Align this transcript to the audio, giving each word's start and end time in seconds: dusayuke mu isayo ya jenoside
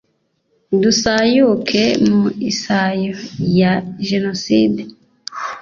dusayuke 0.81 1.81
mu 2.07 2.21
isayo 2.51 3.13
ya 3.59 3.73
jenoside 4.07 4.81